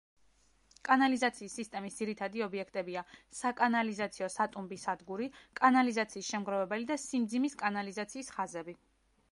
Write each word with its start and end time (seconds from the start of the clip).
კანალიზაციის 0.87 1.57
სისტემის 1.59 1.97
ძირითადი 1.99 2.43
ობიექტებია: 2.45 3.03
საკანალიზაციო 3.41 4.31
სატუმბი 4.37 4.79
სადგური, 4.87 5.29
კანალიზაციის 5.63 6.35
შემგროვებელი 6.35 6.91
და 6.95 7.01
სიმძიმის 7.07 7.61
კანალიზაციის 7.65 8.37
ხაზები. 8.39 8.79